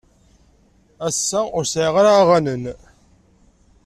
Ass-a, 1.07 1.39
ur 1.57 1.65
sɛiɣ 1.65 1.95
ara 2.01 2.11
aɣanen. 2.21 2.63